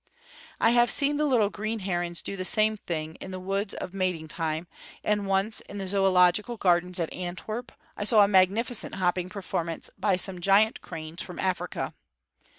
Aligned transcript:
I 0.59 0.71
have 0.71 0.89
seen 0.89 1.17
little 1.17 1.51
green 1.51 1.77
herons 1.77 2.23
do 2.23 2.35
the 2.35 2.43
same 2.43 2.75
thing 2.75 3.13
in 3.21 3.29
the 3.29 3.39
woods 3.39 3.75
at 3.75 3.93
mating 3.93 4.27
time; 4.29 4.65
and 5.03 5.27
once, 5.27 5.59
in 5.69 5.77
the 5.77 5.85
Zoölogical 5.85 6.57
Gardens 6.57 6.99
at 6.99 7.13
Antwerp, 7.13 7.71
I 7.95 8.03
saw 8.03 8.23
a 8.23 8.27
magnificent 8.27 8.95
hopping 8.95 9.29
performance 9.29 9.91
by 9.99 10.15
some 10.15 10.41
giant 10.41 10.81
cranes 10.81 11.21
from 11.21 11.37
Africa. 11.37 11.93